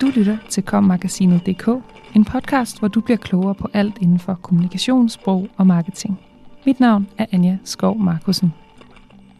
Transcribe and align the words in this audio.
Du 0.00 0.06
lytter 0.06 0.36
til 0.48 0.62
kommagasinet.dk, 0.62 1.68
en 2.14 2.24
podcast, 2.24 2.78
hvor 2.78 2.88
du 2.88 3.00
bliver 3.00 3.16
klogere 3.16 3.54
på 3.54 3.68
alt 3.72 3.98
inden 4.00 4.18
for 4.18 4.34
kommunikation, 4.42 5.08
sprog 5.08 5.48
og 5.56 5.66
marketing. 5.66 6.20
Mit 6.66 6.80
navn 6.80 7.08
er 7.18 7.26
Anja 7.32 7.58
Skov 7.64 7.98
Markusen. 7.98 8.54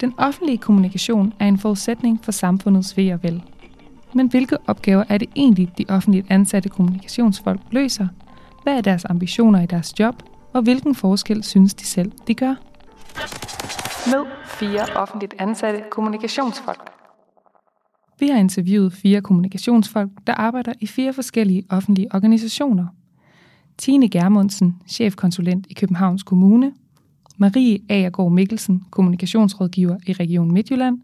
Den 0.01 0.15
offentlige 0.19 0.59
kommunikation 0.59 1.35
er 1.39 1.47
en 1.47 1.59
forudsætning 1.59 2.21
for 2.23 2.33
samfundets 2.33 2.97
ved 2.97 3.13
og 3.13 3.23
vel. 3.23 3.43
Men 4.13 4.29
hvilke 4.29 4.57
opgaver 4.67 5.05
er 5.09 5.19
det 5.19 5.29
egentlig, 5.37 5.73
de 5.79 5.85
offentligt 5.89 6.27
ansatte 6.31 6.69
kommunikationsfolk 6.69 7.61
løser? 7.71 8.09
Hvad 8.63 8.77
er 8.77 8.81
deres 8.81 9.05
ambitioner 9.05 9.63
i 9.63 9.67
deres 9.67 10.01
job? 10.01 10.15
Og 10.53 10.63
hvilken 10.63 10.95
forskel 10.95 11.45
synes 11.45 11.75
de 11.75 11.87
selv, 11.87 12.13
de 12.27 12.35
gør? 12.35 12.55
Med 14.07 14.25
fire 14.47 14.97
offentligt 14.97 15.35
ansatte 15.39 15.83
kommunikationsfolk. 15.91 16.98
Vi 18.21 18.29
har 18.29 18.39
interviewet 18.39 18.93
fire 18.93 19.21
kommunikationsfolk, 19.21 20.11
der 20.27 20.35
arbejder 20.35 20.73
i 20.81 20.87
fire 20.87 21.13
forskellige 21.13 21.65
offentlige 21.71 22.15
organisationer. 22.15 22.87
Tine 23.79 24.09
Germundsen, 24.09 24.77
chefkonsulent 24.87 25.67
i 25.71 25.75
Københavns 25.75 26.23
Kommune, 26.23 26.73
Marie 27.37 27.79
Agergaard 27.89 28.33
Mikkelsen, 28.33 28.85
kommunikationsrådgiver 28.91 29.97
i 30.07 30.13
Region 30.13 30.53
Midtjylland, 30.53 31.01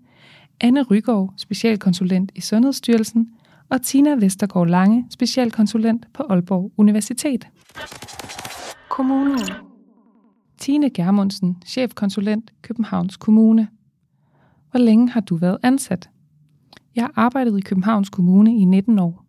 Anne 0.61 0.83
Rygaard, 0.83 1.35
specialkonsulent 1.37 2.33
i 2.35 2.41
Sundhedsstyrelsen, 2.41 3.29
og 3.69 3.83
Tina 3.83 4.15
Vestergaard 4.15 4.69
Lange, 4.69 5.07
specialkonsulent 5.11 6.07
på 6.13 6.23
Aalborg 6.23 6.73
Universitet. 6.77 7.49
Kommunen. 8.91 9.41
Tine 10.59 10.91
Germundsen, 10.91 11.57
chefkonsulent 11.67 12.53
Københavns 12.63 13.17
Kommune. 13.17 13.69
Hvor 14.71 14.81
længe 14.81 15.11
har 15.11 15.21
du 15.21 15.37
været 15.37 15.59
ansat? 15.63 16.09
Jeg 16.97 17.05
har 17.05 17.13
arbejdet 17.17 17.59
i 17.59 17.61
Københavns 17.61 18.11
Kommune 18.11 18.57
i 18.57 18.65
19 18.65 18.99
år. 18.99 19.25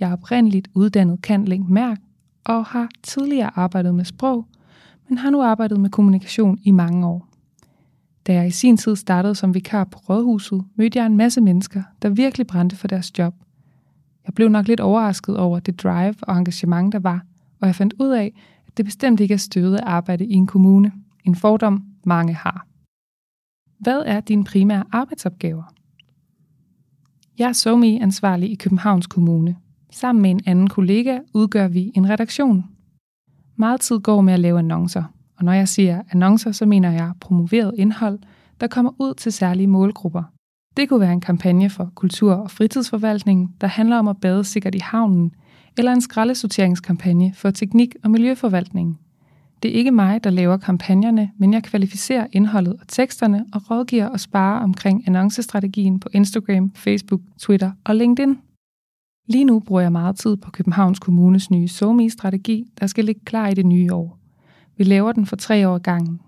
Jeg 0.00 0.08
er 0.08 0.12
oprindeligt 0.12 0.68
uddannet 0.74 1.22
kandling 1.22 1.70
mærk 1.70 1.98
og 2.44 2.64
har 2.64 2.88
tidligere 3.02 3.50
arbejdet 3.58 3.94
med 3.94 4.04
sprog, 4.04 4.46
men 5.08 5.18
har 5.18 5.30
nu 5.30 5.42
arbejdet 5.42 5.80
med 5.80 5.90
kommunikation 5.90 6.58
i 6.62 6.70
mange 6.70 7.06
år. 7.06 7.28
Da 8.26 8.34
jeg 8.34 8.46
i 8.46 8.50
sin 8.50 8.76
tid 8.76 8.96
startede 8.96 9.34
som 9.34 9.54
vikar 9.54 9.84
på 9.84 9.98
Rådhuset, 9.98 10.64
mødte 10.76 10.98
jeg 10.98 11.06
en 11.06 11.16
masse 11.16 11.40
mennesker, 11.40 11.82
der 12.02 12.08
virkelig 12.08 12.46
brændte 12.46 12.76
for 12.76 12.88
deres 12.88 13.18
job. 13.18 13.34
Jeg 14.26 14.34
blev 14.34 14.48
nok 14.48 14.68
lidt 14.68 14.80
overrasket 14.80 15.36
over 15.36 15.58
det 15.60 15.82
drive 15.82 16.14
og 16.22 16.36
engagement, 16.38 16.92
der 16.92 16.98
var, 16.98 17.24
og 17.60 17.66
jeg 17.66 17.74
fandt 17.74 17.94
ud 18.00 18.08
af, 18.08 18.32
at 18.66 18.76
det 18.76 18.84
bestemt 18.84 19.20
ikke 19.20 19.34
er 19.34 19.38
støvet 19.38 19.74
at 19.74 19.84
arbejde 19.84 20.26
i 20.26 20.32
en 20.32 20.46
kommune. 20.46 20.92
En 21.24 21.34
fordom, 21.34 21.84
mange 22.04 22.34
har. 22.34 22.66
Hvad 23.78 24.02
er 24.06 24.20
dine 24.20 24.44
primære 24.44 24.84
arbejdsopgaver? 24.92 25.74
Jeg 27.38 27.48
er 27.48 27.52
somi 27.52 27.98
ansvarlig 28.00 28.50
i 28.50 28.54
Københavns 28.54 29.06
Kommune. 29.06 29.56
Sammen 29.92 30.22
med 30.22 30.30
en 30.30 30.40
anden 30.46 30.68
kollega 30.68 31.18
udgør 31.34 31.68
vi 31.68 31.92
en 31.94 32.10
redaktion. 32.10 32.64
Meget 33.56 33.80
tid 33.80 34.00
går 34.00 34.20
med 34.20 34.32
at 34.32 34.40
lave 34.40 34.58
annoncer, 34.58 35.04
og 35.38 35.44
når 35.44 35.52
jeg 35.52 35.68
siger 35.68 36.02
annoncer, 36.12 36.52
så 36.52 36.66
mener 36.66 36.90
jeg 36.90 37.12
promoveret 37.20 37.74
indhold, 37.78 38.18
der 38.60 38.66
kommer 38.66 38.92
ud 38.98 39.14
til 39.14 39.32
særlige 39.32 39.66
målgrupper. 39.66 40.22
Det 40.76 40.88
kunne 40.88 41.00
være 41.00 41.12
en 41.12 41.20
kampagne 41.20 41.70
for 41.70 41.90
kultur- 41.94 42.34
og 42.34 42.50
fritidsforvaltning, 42.50 43.54
der 43.60 43.66
handler 43.66 43.98
om 43.98 44.08
at 44.08 44.20
bade 44.20 44.44
sikkert 44.44 44.74
i 44.74 44.80
havnen, 44.82 45.32
eller 45.78 45.92
en 45.92 46.00
skraldesorteringskampagne 46.00 47.32
for 47.34 47.50
teknik- 47.50 47.96
og 48.04 48.10
miljøforvaltning. 48.10 48.98
Det 49.64 49.70
er 49.70 49.78
ikke 49.78 49.90
mig, 49.90 50.24
der 50.24 50.30
laver 50.30 50.56
kampagnerne, 50.56 51.30
men 51.38 51.52
jeg 51.52 51.62
kvalificerer 51.62 52.26
indholdet 52.32 52.72
og 52.80 52.88
teksterne 52.88 53.46
og 53.52 53.70
rådgiver 53.70 54.06
og 54.06 54.20
sparer 54.20 54.60
omkring 54.60 55.02
annoncestrategien 55.06 56.00
på 56.00 56.08
Instagram, 56.12 56.72
Facebook, 56.74 57.20
Twitter 57.38 57.72
og 57.84 57.96
LinkedIn. 57.96 58.38
Lige 59.28 59.44
nu 59.44 59.60
bruger 59.60 59.80
jeg 59.80 59.92
meget 59.92 60.16
tid 60.16 60.36
på 60.36 60.50
Københavns 60.50 60.98
Kommunes 60.98 61.50
nye 61.50 61.68
SOMI-strategi, 61.68 62.64
der 62.80 62.86
skal 62.86 63.04
ligge 63.04 63.20
klar 63.24 63.48
i 63.48 63.54
det 63.54 63.66
nye 63.66 63.92
år. 63.92 64.18
Vi 64.76 64.84
laver 64.84 65.12
den 65.12 65.26
for 65.26 65.36
tre 65.36 65.68
år 65.68 65.78
gangen. 65.78 66.20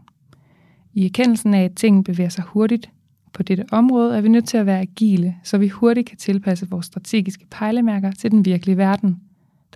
I 0.95 1.05
erkendelsen 1.05 1.55
af, 1.55 1.65
at 1.65 1.75
tingene 1.75 2.05
bevæger 2.05 2.31
sig 2.31 2.45
hurtigt 2.45 2.91
på 3.33 3.43
dette 3.43 3.65
område, 3.73 4.17
er 4.17 4.21
vi 4.21 4.29
nødt 4.29 4.49
til 4.49 4.57
at 4.57 4.67
være 4.67 4.81
agile, 4.81 5.37
så 5.43 5.59
vi 5.59 5.69
hurtigt 5.69 6.09
kan 6.09 6.19
tilpasse 6.19 6.71
vores 6.71 6.87
strategiske 6.87 7.47
pejlemærker 7.51 8.11
til 8.11 8.31
den 8.31 8.45
virkelige 8.45 8.77
verden. 8.77 9.21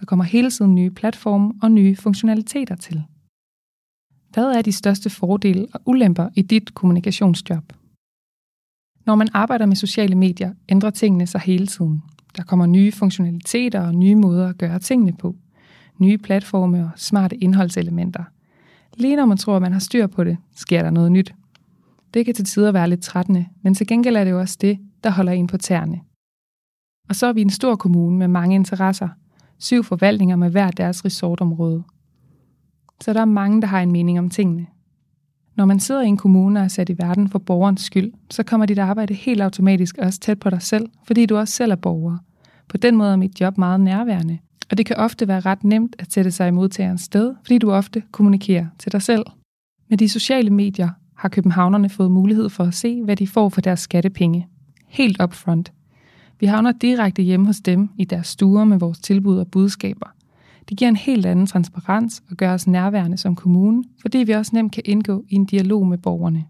Der 0.01 0.07
kommer 0.07 0.25
hele 0.25 0.51
tiden 0.51 0.75
nye 0.75 0.91
platforme 0.91 1.53
og 1.63 1.73
nye 1.73 1.97
funktionaliteter 1.97 2.77
til. 2.77 3.03
Hvad 4.33 4.45
er 4.45 4.63
de 4.63 4.73
største 4.73 5.11
fordele 5.11 5.67
og 5.75 5.81
ulemper 5.87 6.29
i 6.35 6.43
dit 6.43 6.75
kommunikationsjob? 6.75 7.73
Når 9.07 9.15
man 9.15 9.29
arbejder 9.33 9.67
med 9.67 9.77
sociale 9.77 10.15
medier, 10.15 10.55
ændrer 10.69 10.91
tingene 10.91 11.27
sig 11.27 11.41
hele 11.41 11.67
tiden. 11.67 12.03
Der 12.37 12.43
kommer 12.43 12.67
nye 12.67 12.93
funktionaliteter 12.93 13.81
og 13.81 13.95
nye 13.95 14.15
måder 14.15 14.49
at 14.49 14.59
gøre 14.59 14.79
tingene 14.79 15.13
på. 15.13 15.37
Nye 15.99 16.19
platforme 16.19 16.81
og 16.81 16.91
smarte 16.97 17.37
indholdselementer. 17.37 18.25
Lige 18.97 19.17
når 19.17 19.27
man 19.27 19.37
tror, 19.37 19.57
at 19.57 19.63
man 19.63 19.73
har 19.73 19.81
styr 19.81 20.07
på 20.07 20.25
det, 20.25 20.37
sker 20.57 20.83
der 20.83 20.91
noget 20.91 21.13
nyt. 21.13 21.35
Det 22.15 22.25
kan 22.25 22.35
til 22.35 22.45
tider 22.45 22.73
være 22.73 22.89
lidt 22.89 23.03
trættende, 23.03 23.47
men 23.63 23.75
til 23.75 23.87
gengæld 23.87 24.17
er 24.17 24.25
det 24.25 24.31
jo 24.31 24.41
også 24.41 24.59
det, 24.61 24.79
der 25.05 25.11
holder 25.11 25.33
en 25.33 25.47
på 25.47 25.59
tæerne. 25.59 26.01
Og 27.09 27.17
så 27.17 27.27
er 27.27 27.33
vi 27.33 27.41
en 27.41 27.51
stor 27.51 27.77
kommune 27.77 28.19
med 28.19 28.29
mange 28.29 28.55
interesser. 28.55 29.09
Syv 29.59 29.85
forvaltninger 29.85 30.37
med 30.37 30.51
hver 30.51 30.71
deres 30.71 31.05
resortområde. 31.05 31.85
Så 33.03 33.13
der 33.13 33.21
er 33.21 33.25
mange, 33.25 33.61
der 33.61 33.67
har 33.67 33.81
en 33.81 33.93
mening 33.93 34.19
om 34.19 34.31
tingene. 34.31 34.67
Når 35.57 35.65
man 35.65 35.81
sidder 35.81 36.03
i 36.03 36.07
en 36.07 36.17
kommune 36.17 36.61
og 36.61 36.65
er 36.65 36.69
sat 36.69 36.89
i 36.89 36.99
verden 36.99 37.29
for 37.29 37.39
borgerens 37.39 37.83
skyld, 37.83 38.13
så 38.31 38.43
kommer 38.43 38.67
dit 38.67 38.79
arbejde 38.79 39.15
helt 39.15 39.41
automatisk 39.41 39.99
også 39.99 40.21
tæt 40.21 40.41
på 40.41 40.51
dig 40.51 40.63
selv, 40.63 40.87
fordi 41.05 41.27
du 41.27 41.37
også 41.37 41.55
selv 41.55 41.73
er 41.73 41.77
borger. 41.77 42.19
På 42.69 42.77
den 42.77 42.97
måde 42.97 43.13
er 43.13 43.17
mit 43.17 43.41
job 43.41 43.59
meget 43.59 43.81
nærværende, 43.81 44.39
og 44.71 44.79
det 44.79 44.87
kan 44.87 44.97
ofte 44.97 45.29
være 45.29 45.41
ret 45.41 45.65
nemt 45.65 45.97
at 45.99 46.13
sætte 46.13 46.31
sig 46.31 46.49
i 46.49 46.51
modtagerens 46.51 47.01
sted, 47.01 47.35
fordi 47.43 47.59
du 47.59 47.73
ofte 47.73 48.03
kommunikerer 48.13 48.67
til 48.79 48.93
dig 48.93 49.03
selv. 49.03 49.25
Med 49.89 49.99
de 49.99 50.09
sociale 50.09 50.51
medier 50.51 50.89
har 51.17 51.29
københavnerne 51.29 51.89
fået 51.89 52.11
mulighed 52.11 52.49
for 52.49 52.65
at 52.65 52.75
se, 52.75 53.03
hvad 53.03 53.17
de 53.17 53.27
får 53.27 53.49
for 53.49 53.61
deres 53.61 53.81
skattepenge. 53.81 54.49
Helt 54.87 55.23
upfront. 55.23 55.73
Vi 56.41 56.47
havner 56.47 56.73
direkte 56.73 57.23
hjemme 57.23 57.47
hos 57.47 57.61
dem 57.61 57.89
i 57.99 58.05
deres 58.05 58.27
stuer 58.27 58.65
med 58.65 58.79
vores 58.79 58.99
tilbud 58.99 59.39
og 59.39 59.49
budskaber. 59.49 60.07
Det 60.69 60.79
giver 60.79 60.89
en 60.89 60.97
helt 60.97 61.27
anden 61.27 61.47
transparens 61.47 62.23
og 62.31 62.37
gør 62.37 62.55
os 62.55 62.67
nærværende 62.67 63.17
som 63.17 63.35
kommune, 63.37 63.85
fordi 64.01 64.19
vi 64.19 64.33
også 64.33 64.51
nemt 64.55 64.73
kan 64.73 64.83
indgå 64.87 65.25
i 65.29 65.35
en 65.35 65.45
dialog 65.45 65.87
med 65.87 65.99
borgerne. 65.99 66.45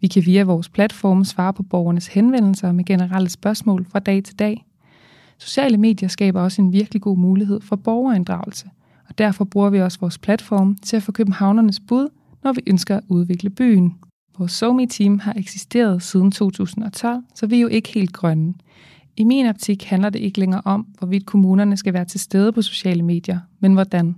Vi 0.00 0.08
kan 0.08 0.26
via 0.26 0.44
vores 0.44 0.68
platform 0.68 1.24
svare 1.24 1.52
på 1.52 1.62
borgernes 1.62 2.06
henvendelser 2.06 2.72
med 2.72 2.84
generelle 2.84 3.30
spørgsmål 3.30 3.86
fra 3.90 3.98
dag 3.98 4.24
til 4.24 4.38
dag. 4.38 4.66
Sociale 5.38 5.76
medier 5.76 6.08
skaber 6.08 6.40
også 6.40 6.62
en 6.62 6.72
virkelig 6.72 7.02
god 7.02 7.18
mulighed 7.18 7.60
for 7.60 7.76
borgerinddragelse, 7.76 8.70
og 9.08 9.18
derfor 9.18 9.44
bruger 9.44 9.70
vi 9.70 9.80
også 9.80 9.98
vores 10.00 10.18
platform 10.18 10.74
til 10.74 10.96
at 10.96 11.02
få 11.02 11.12
københavnernes 11.12 11.80
bud, 11.80 12.08
når 12.44 12.52
vi 12.52 12.60
ønsker 12.66 12.96
at 12.96 13.02
udvikle 13.08 13.50
byen. 13.50 13.94
Vores 14.38 14.52
SoMe-team 14.52 15.18
har 15.18 15.34
eksisteret 15.36 16.02
siden 16.02 16.30
2012, 16.30 17.22
så 17.34 17.46
vi 17.46 17.56
er 17.56 17.60
jo 17.60 17.68
ikke 17.68 17.88
helt 17.88 18.12
grønne. 18.12 18.54
I 19.16 19.24
min 19.24 19.46
optik 19.46 19.84
handler 19.84 20.10
det 20.10 20.18
ikke 20.18 20.40
længere 20.40 20.62
om, 20.64 20.86
hvorvidt 20.98 21.26
kommunerne 21.26 21.76
skal 21.76 21.92
være 21.92 22.04
til 22.04 22.20
stede 22.20 22.52
på 22.52 22.62
sociale 22.62 23.02
medier, 23.02 23.38
men 23.60 23.72
hvordan. 23.74 24.14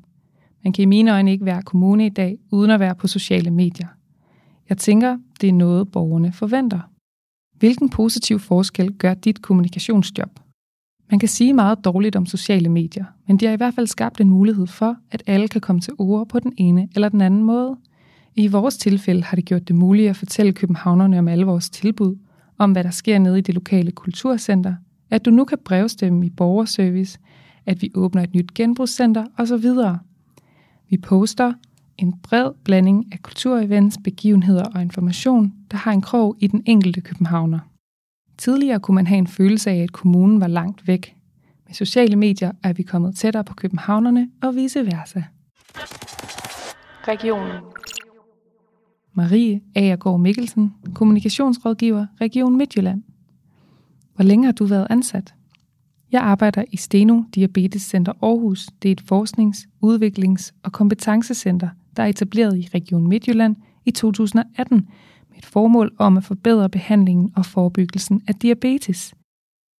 Man 0.64 0.72
kan 0.72 0.82
i 0.82 0.86
mine 0.86 1.12
øjne 1.12 1.32
ikke 1.32 1.44
være 1.44 1.62
kommune 1.62 2.06
i 2.06 2.08
dag, 2.08 2.38
uden 2.50 2.70
at 2.70 2.80
være 2.80 2.94
på 2.94 3.06
sociale 3.06 3.50
medier. 3.50 3.88
Jeg 4.68 4.78
tænker, 4.78 5.18
det 5.40 5.48
er 5.48 5.52
noget, 5.52 5.92
borgerne 5.92 6.32
forventer. 6.32 6.80
Hvilken 7.58 7.88
positiv 7.88 8.38
forskel 8.38 8.92
gør 8.92 9.14
dit 9.14 9.42
kommunikationsjob? 9.42 10.30
Man 11.10 11.18
kan 11.18 11.28
sige 11.28 11.52
meget 11.52 11.84
dårligt 11.84 12.16
om 12.16 12.26
sociale 12.26 12.68
medier, 12.68 13.04
men 13.26 13.36
de 13.36 13.46
har 13.46 13.52
i 13.52 13.56
hvert 13.56 13.74
fald 13.74 13.86
skabt 13.86 14.20
en 14.20 14.30
mulighed 14.30 14.66
for, 14.66 14.96
at 15.10 15.22
alle 15.26 15.48
kan 15.48 15.60
komme 15.60 15.80
til 15.80 15.92
ord 15.98 16.28
på 16.28 16.38
den 16.38 16.52
ene 16.56 16.88
eller 16.94 17.08
den 17.08 17.20
anden 17.20 17.42
måde. 17.42 17.76
I 18.34 18.46
vores 18.46 18.76
tilfælde 18.76 19.22
har 19.22 19.36
det 19.36 19.44
gjort 19.44 19.68
det 19.68 19.76
muligt 19.76 20.10
at 20.10 20.16
fortælle 20.16 20.52
københavnerne 20.52 21.18
om 21.18 21.28
alle 21.28 21.44
vores 21.44 21.70
tilbud, 21.70 22.16
om 22.58 22.72
hvad 22.72 22.84
der 22.84 22.90
sker 22.90 23.18
nede 23.18 23.38
i 23.38 23.42
det 23.42 23.54
lokale 23.54 23.90
kulturcenter, 23.90 24.74
at 25.10 25.24
du 25.24 25.30
nu 25.30 25.44
kan 25.44 25.58
brevstemme 25.64 26.26
i 26.26 26.30
borgerservice, 26.30 27.18
at 27.66 27.82
vi 27.82 27.90
åbner 27.94 28.22
et 28.22 28.34
nyt 28.34 28.54
genbrugscenter 28.54 29.26
osv. 29.38 29.70
Vi 30.90 30.96
poster 30.96 31.52
en 31.98 32.14
bred 32.22 32.50
blanding 32.64 33.12
af 33.12 33.22
kulturevents, 33.22 33.98
begivenheder 34.04 34.64
og 34.74 34.82
information, 34.82 35.52
der 35.70 35.76
har 35.76 35.92
en 35.92 36.02
krog 36.02 36.36
i 36.40 36.46
den 36.46 36.62
enkelte 36.66 37.00
københavner. 37.00 37.58
Tidligere 38.38 38.80
kunne 38.80 38.94
man 38.94 39.06
have 39.06 39.18
en 39.18 39.26
følelse 39.26 39.70
af, 39.70 39.76
at 39.76 39.92
kommunen 39.92 40.40
var 40.40 40.46
langt 40.46 40.88
væk. 40.88 41.16
Med 41.66 41.74
sociale 41.74 42.16
medier 42.16 42.52
er 42.62 42.72
vi 42.72 42.82
kommet 42.82 43.16
tættere 43.16 43.44
på 43.44 43.54
københavnerne 43.54 44.30
og 44.42 44.54
vice 44.56 44.86
versa. 44.86 45.22
Regionen 47.08 47.52
Marie 49.14 49.60
Agergaard 49.74 50.20
Mikkelsen, 50.20 50.74
kommunikationsrådgiver 50.94 52.06
Region 52.20 52.56
Midtjylland. 52.56 53.02
Hvor 54.16 54.24
længe 54.24 54.44
har 54.44 54.52
du 54.52 54.64
været 54.64 54.86
ansat? 54.90 55.34
Jeg 56.12 56.22
arbejder 56.22 56.64
i 56.72 56.76
Steno 56.76 57.22
Diabetes 57.34 57.82
Center 57.82 58.12
Aarhus. 58.22 58.66
Det 58.82 58.88
er 58.88 58.92
et 58.92 59.00
forsknings-, 59.00 59.68
udviklings- 59.84 60.50
og 60.62 60.72
kompetencecenter, 60.72 61.68
der 61.96 62.02
er 62.02 62.06
etableret 62.06 62.58
i 62.58 62.68
Region 62.74 63.08
Midtjylland 63.08 63.56
i 63.84 63.90
2018 63.90 64.76
med 65.30 65.38
et 65.38 65.46
formål 65.46 65.94
om 65.98 66.16
at 66.16 66.24
forbedre 66.24 66.68
behandlingen 66.68 67.32
og 67.36 67.46
forebyggelsen 67.46 68.22
af 68.28 68.34
diabetes. 68.34 69.14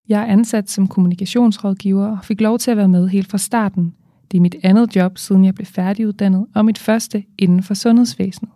Jeg 0.09 0.21
er 0.21 0.27
ansat 0.27 0.71
som 0.71 0.89
kommunikationsrådgiver 0.89 2.06
og 2.06 2.25
fik 2.25 2.41
lov 2.41 2.59
til 2.59 2.71
at 2.71 2.77
være 2.77 2.89
med 2.89 3.09
helt 3.09 3.31
fra 3.31 3.39
starten. 3.39 3.94
Det 4.31 4.37
er 4.37 4.43
mit 4.43 4.56
andet 4.62 4.97
job, 4.97 5.19
siden 5.19 5.44
jeg 5.44 5.55
blev 5.55 5.67
færdiguddannet, 5.67 6.47
og 6.55 6.65
mit 6.65 6.79
første 6.79 7.25
inden 7.39 7.62
for 7.62 7.75
sundhedsvæsenet. 7.75 8.53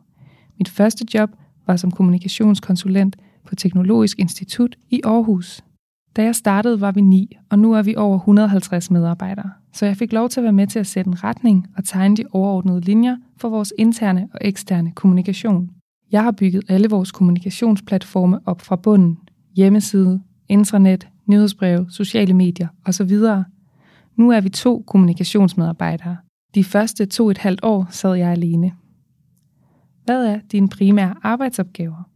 Mit 0.59 0.69
første 0.69 1.05
job 1.15 1.31
var 1.67 1.77
som 1.77 1.91
kommunikationskonsulent 1.91 3.17
på 3.45 3.55
Teknologisk 3.55 4.19
Institut 4.19 4.77
i 4.91 5.01
Aarhus. 5.05 5.63
Da 6.17 6.23
jeg 6.23 6.35
startede, 6.35 6.81
var 6.81 6.93
vi 6.93 7.01
ni, 7.01 7.37
og 7.51 7.59
nu 7.59 7.73
er 7.73 7.83
vi 7.83 7.97
over 7.97 8.17
150 8.17 8.91
medarbejdere. 8.91 9.51
Så 9.73 9.87
jeg 9.87 9.97
fik 9.97 10.13
lov 10.13 10.29
til 10.29 10.41
at 10.41 10.45
være 10.45 10.53
med 10.53 10.67
til 10.67 10.79
at 10.79 10.87
sætte 10.87 11.09
en 11.09 11.25
retning 11.25 11.67
og 11.77 11.85
tegne 11.85 12.17
de 12.17 12.25
overordnede 12.33 12.81
linjer 12.81 13.17
for 13.37 13.49
vores 13.49 13.73
interne 13.79 14.29
og 14.35 14.39
eksterne 14.41 14.93
kommunikation. 14.93 15.71
Jeg 16.13 16.23
har 16.23 16.31
bygget 16.31 16.65
alle 16.69 16.89
vores 16.89 17.13
kommunikationsplatforme 17.13 18.41
op 18.47 18.61
fra 18.61 18.77
bunden. 18.77 19.19
Hjemmeside, 19.57 20.21
intranet, 20.49 21.09
nyhedsbreve, 21.27 21.87
sociale 21.91 22.35
medier 22.35 22.69
osv. 22.85 23.11
Nu 24.17 24.31
er 24.31 24.41
vi 24.41 24.49
to 24.49 24.85
kommunikationsmedarbejdere. 24.87 26.17
De 26.55 26.65
første 26.65 27.07
to 27.07 27.31
et 27.31 27.39
halvt 27.39 27.61
år 27.63 27.87
sad 27.91 28.15
jeg 28.15 28.29
alene. 28.29 28.73
Hvad 30.05 30.27
er 30.27 30.41
dine 30.53 30.69
primære 30.69 31.15
arbejdsopgaver? 31.23 32.10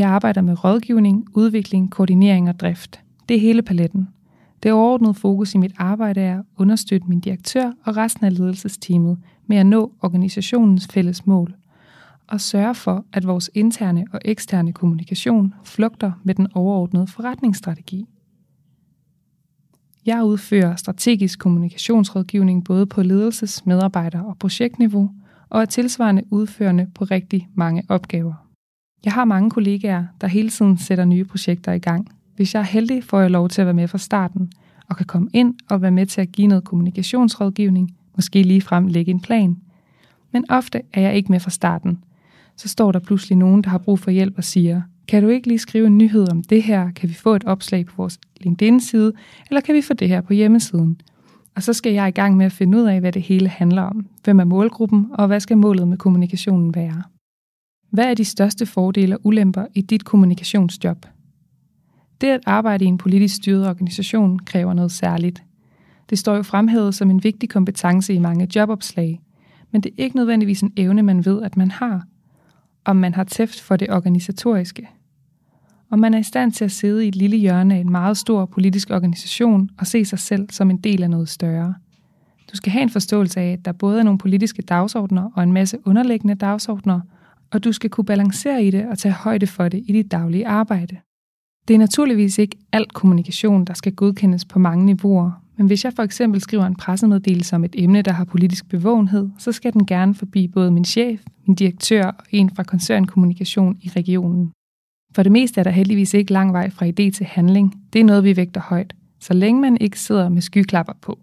Jeg 0.00 0.08
arbejder 0.08 0.40
med 0.40 0.64
rådgivning, 0.64 1.26
udvikling, 1.34 1.90
koordinering 1.90 2.48
og 2.48 2.60
drift. 2.60 3.00
Det 3.28 3.36
er 3.36 3.40
hele 3.40 3.62
paletten. 3.62 4.08
Det 4.62 4.72
overordnede 4.72 5.14
fokus 5.14 5.54
i 5.54 5.58
mit 5.58 5.72
arbejde 5.76 6.20
er 6.20 6.38
at 6.38 6.44
understøtte 6.56 7.06
min 7.08 7.20
direktør 7.20 7.72
og 7.84 7.96
resten 7.96 8.26
af 8.26 8.38
ledelsesteamet 8.38 9.18
med 9.46 9.56
at 9.56 9.66
nå 9.66 9.92
organisationens 10.02 10.88
fælles 10.88 11.26
mål 11.26 11.54
og 12.26 12.40
sørge 12.40 12.74
for, 12.74 13.04
at 13.12 13.26
vores 13.26 13.50
interne 13.54 14.04
og 14.12 14.20
eksterne 14.24 14.72
kommunikation 14.72 15.54
flugter 15.64 16.12
med 16.24 16.34
den 16.34 16.48
overordnede 16.54 17.06
forretningsstrategi. 17.06 18.06
Jeg 20.06 20.24
udfører 20.24 20.76
strategisk 20.76 21.38
kommunikationsrådgivning 21.38 22.64
både 22.64 22.86
på 22.86 23.02
ledelses-, 23.02 23.62
medarbejder- 23.66 24.22
og 24.22 24.38
projektniveau, 24.38 25.10
og 25.48 25.60
er 25.60 25.66
tilsvarende 25.66 26.22
udførende 26.30 26.86
på 26.94 27.04
rigtig 27.04 27.48
mange 27.54 27.82
opgaver. 27.88 28.49
Jeg 29.04 29.12
har 29.12 29.24
mange 29.24 29.50
kollegaer, 29.50 30.04
der 30.20 30.26
hele 30.26 30.48
tiden 30.48 30.78
sætter 30.78 31.04
nye 31.04 31.24
projekter 31.24 31.72
i 31.72 31.78
gang. 31.78 32.08
Hvis 32.36 32.54
jeg 32.54 32.60
er 32.60 32.64
heldig, 32.64 33.04
får 33.04 33.20
jeg 33.20 33.30
lov 33.30 33.48
til 33.48 33.60
at 33.60 33.66
være 33.66 33.74
med 33.74 33.88
fra 33.88 33.98
starten, 33.98 34.52
og 34.88 34.96
kan 34.96 35.06
komme 35.06 35.28
ind 35.32 35.54
og 35.70 35.82
være 35.82 35.90
med 35.90 36.06
til 36.06 36.20
at 36.20 36.32
give 36.32 36.46
noget 36.46 36.64
kommunikationsrådgivning, 36.64 37.96
måske 38.16 38.42
lige 38.42 38.60
frem 38.60 38.86
lægge 38.86 39.10
en 39.10 39.20
plan. 39.20 39.56
Men 40.32 40.44
ofte 40.48 40.82
er 40.92 41.00
jeg 41.00 41.14
ikke 41.14 41.32
med 41.32 41.40
fra 41.40 41.50
starten. 41.50 41.98
Så 42.56 42.68
står 42.68 42.92
der 42.92 42.98
pludselig 42.98 43.38
nogen, 43.38 43.62
der 43.62 43.70
har 43.70 43.78
brug 43.78 43.98
for 43.98 44.10
hjælp 44.10 44.34
og 44.36 44.44
siger, 44.44 44.82
kan 45.08 45.22
du 45.22 45.28
ikke 45.28 45.48
lige 45.48 45.58
skrive 45.58 45.86
en 45.86 45.98
nyhed 45.98 46.30
om 46.30 46.42
det 46.42 46.62
her? 46.62 46.90
Kan 46.90 47.08
vi 47.08 47.14
få 47.14 47.34
et 47.34 47.44
opslag 47.44 47.86
på 47.86 47.92
vores 47.96 48.18
LinkedIn-side? 48.40 49.12
Eller 49.50 49.60
kan 49.60 49.74
vi 49.74 49.82
få 49.82 49.94
det 49.94 50.08
her 50.08 50.20
på 50.20 50.32
hjemmesiden? 50.32 51.00
Og 51.56 51.62
så 51.62 51.72
skal 51.72 51.92
jeg 51.92 52.08
i 52.08 52.10
gang 52.10 52.36
med 52.36 52.46
at 52.46 52.52
finde 52.52 52.78
ud 52.78 52.84
af, 52.84 53.00
hvad 53.00 53.12
det 53.12 53.22
hele 53.22 53.48
handler 53.48 53.82
om. 53.82 54.06
Hvem 54.24 54.40
er 54.40 54.44
målgruppen, 54.44 55.06
og 55.12 55.26
hvad 55.26 55.40
skal 55.40 55.58
målet 55.58 55.88
med 55.88 55.96
kommunikationen 55.96 56.74
være? 56.74 57.02
Hvad 57.90 58.04
er 58.04 58.14
de 58.14 58.24
største 58.24 58.66
fordele 58.66 59.16
og 59.16 59.20
ulemper 59.26 59.66
i 59.74 59.80
dit 59.80 60.04
kommunikationsjob? 60.04 61.06
Det 62.20 62.26
at 62.26 62.40
arbejde 62.46 62.84
i 62.84 62.88
en 62.88 62.98
politisk 62.98 63.34
styret 63.34 63.68
organisation 63.68 64.38
kræver 64.38 64.72
noget 64.72 64.92
særligt. 64.92 65.42
Det 66.10 66.18
står 66.18 66.36
jo 66.36 66.42
fremhævet 66.42 66.94
som 66.94 67.10
en 67.10 67.24
vigtig 67.24 67.48
kompetence 67.48 68.14
i 68.14 68.18
mange 68.18 68.48
jobopslag, 68.56 69.20
men 69.70 69.80
det 69.80 69.90
er 69.98 70.02
ikke 70.02 70.16
nødvendigvis 70.16 70.60
en 70.60 70.72
evne, 70.76 71.02
man 71.02 71.24
ved, 71.24 71.42
at 71.42 71.56
man 71.56 71.70
har. 71.70 72.04
Om 72.84 72.96
man 72.96 73.14
har 73.14 73.24
tæft 73.24 73.60
for 73.60 73.76
det 73.76 73.90
organisatoriske. 73.90 74.88
Om 75.90 75.98
man 75.98 76.14
er 76.14 76.18
i 76.18 76.22
stand 76.22 76.52
til 76.52 76.64
at 76.64 76.70
sidde 76.70 77.04
i 77.04 77.08
et 77.08 77.16
lille 77.16 77.36
hjørne 77.36 77.74
af 77.74 77.78
en 77.78 77.90
meget 77.90 78.16
stor 78.16 78.46
politisk 78.46 78.90
organisation 78.90 79.70
og 79.78 79.86
se 79.86 80.04
sig 80.04 80.18
selv 80.18 80.50
som 80.50 80.70
en 80.70 80.76
del 80.76 81.02
af 81.02 81.10
noget 81.10 81.28
større. 81.28 81.74
Du 82.52 82.56
skal 82.56 82.72
have 82.72 82.82
en 82.82 82.90
forståelse 82.90 83.40
af, 83.40 83.52
at 83.52 83.64
der 83.64 83.72
både 83.72 83.98
er 83.98 84.02
nogle 84.02 84.18
politiske 84.18 84.62
dagsordner 84.62 85.30
og 85.34 85.42
en 85.42 85.52
masse 85.52 85.78
underliggende 85.84 86.34
dagsordner, 86.34 87.00
og 87.52 87.64
du 87.64 87.72
skal 87.72 87.90
kunne 87.90 88.04
balancere 88.04 88.64
i 88.64 88.70
det 88.70 88.88
og 88.88 88.98
tage 88.98 89.12
højde 89.12 89.46
for 89.46 89.68
det 89.68 89.84
i 89.86 89.92
dit 89.92 90.10
daglige 90.10 90.46
arbejde. 90.46 90.96
Det 91.68 91.74
er 91.74 91.78
naturligvis 91.78 92.38
ikke 92.38 92.56
alt 92.72 92.92
kommunikation, 92.92 93.64
der 93.64 93.74
skal 93.74 93.94
godkendes 93.94 94.44
på 94.44 94.58
mange 94.58 94.86
niveauer, 94.86 95.32
men 95.60 95.66
hvis 95.66 95.84
jeg 95.84 95.92
for 95.92 96.02
eksempel 96.02 96.40
skriver 96.40 96.66
en 96.66 96.76
pressemeddelelse 96.76 97.56
om 97.56 97.64
et 97.64 97.74
emne, 97.78 98.02
der 98.02 98.12
har 98.12 98.24
politisk 98.24 98.68
bevågenhed, 98.68 99.28
så 99.38 99.52
skal 99.52 99.72
den 99.72 99.86
gerne 99.86 100.14
forbi 100.14 100.48
både 100.48 100.70
min 100.70 100.84
chef, 100.84 101.22
min 101.46 101.54
direktør 101.54 102.04
og 102.04 102.24
en 102.30 102.50
fra 102.50 102.62
koncernkommunikation 102.62 103.78
i 103.82 103.88
regionen. 103.96 104.52
For 105.14 105.22
det 105.22 105.32
meste 105.32 105.60
er 105.60 105.64
der 105.64 105.70
heldigvis 105.70 106.14
ikke 106.14 106.32
lang 106.32 106.52
vej 106.52 106.70
fra 106.70 106.86
idé 106.86 107.10
til 107.10 107.26
handling. 107.26 107.82
Det 107.92 108.00
er 108.00 108.04
noget, 108.04 108.24
vi 108.24 108.36
vægter 108.36 108.60
højt, 108.60 108.94
så 109.18 109.34
længe 109.34 109.60
man 109.60 109.76
ikke 109.80 110.00
sidder 110.00 110.28
med 110.28 110.42
skyklapper 110.42 110.92
på. 111.02 111.18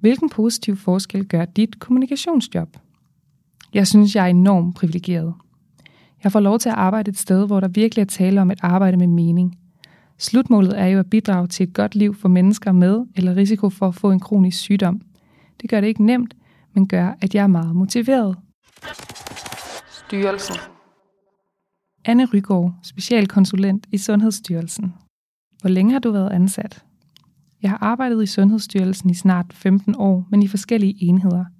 Hvilken 0.00 0.30
positiv 0.30 0.76
forskel 0.76 1.24
gør 1.24 1.44
dit 1.44 1.78
kommunikationsjob? 1.78 2.76
Jeg 3.76 3.86
synes, 3.86 4.16
jeg 4.16 4.24
er 4.24 4.30
enormt 4.30 4.74
privilegeret. 4.74 5.34
Jeg 6.24 6.32
får 6.32 6.40
lov 6.40 6.58
til 6.58 6.68
at 6.68 6.74
arbejde 6.74 7.10
et 7.10 7.18
sted, 7.18 7.46
hvor 7.46 7.60
der 7.60 7.68
virkelig 7.68 8.02
er 8.02 8.06
tale 8.06 8.40
om 8.40 8.50
et 8.50 8.58
arbejde 8.62 8.96
med 8.96 9.06
mening. 9.06 9.58
Slutmålet 10.18 10.80
er 10.80 10.86
jo 10.86 10.98
at 10.98 11.10
bidrage 11.10 11.46
til 11.46 11.64
et 11.68 11.74
godt 11.74 11.94
liv 11.94 12.14
for 12.14 12.28
mennesker 12.28 12.72
med 12.72 13.06
eller 13.16 13.36
risiko 13.36 13.70
for 13.70 13.88
at 13.88 13.94
få 13.94 14.10
en 14.10 14.20
kronisk 14.20 14.58
sygdom. 14.58 15.00
Det 15.60 15.70
gør 15.70 15.80
det 15.80 15.88
ikke 15.88 16.04
nemt, 16.04 16.36
men 16.74 16.88
gør, 16.88 17.14
at 17.20 17.34
jeg 17.34 17.42
er 17.42 17.46
meget 17.46 17.76
motiveret. 17.76 18.36
Styrelsen 19.90 20.56
Anne 22.04 22.26
Rygaard, 22.34 22.74
specialkonsulent 22.82 23.86
i 23.92 23.98
Sundhedsstyrelsen. 23.98 24.94
Hvor 25.60 25.70
længe 25.70 25.92
har 25.92 25.98
du 25.98 26.10
været 26.10 26.30
ansat? 26.30 26.84
Jeg 27.62 27.70
har 27.70 27.78
arbejdet 27.80 28.22
i 28.22 28.26
Sundhedsstyrelsen 28.26 29.10
i 29.10 29.14
snart 29.14 29.52
15 29.52 29.94
år, 29.98 30.26
men 30.30 30.42
i 30.42 30.48
forskellige 30.48 31.04
enheder– 31.04 31.44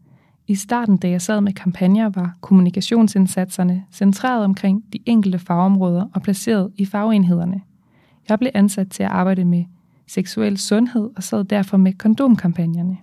i 0.49 0.55
starten, 0.55 0.97
da 0.97 1.09
jeg 1.09 1.23
sad 1.23 1.41
med 1.41 1.53
kampagner, 1.53 2.09
var 2.09 2.37
kommunikationsindsatserne 2.41 3.85
centreret 3.93 4.45
omkring 4.45 4.85
de 4.93 4.99
enkelte 5.07 5.39
fagområder 5.39 6.07
og 6.15 6.23
placeret 6.23 6.73
i 6.77 6.85
fagenhederne. 6.85 7.63
Jeg 8.29 8.39
blev 8.39 8.51
ansat 8.55 8.91
til 8.91 9.03
at 9.03 9.11
arbejde 9.11 9.45
med 9.45 9.65
seksuel 10.07 10.59
sundhed 10.59 11.11
og 11.17 11.23
sad 11.23 11.45
derfor 11.45 11.77
med 11.77 11.93
kondomkampagnerne. 11.93 12.99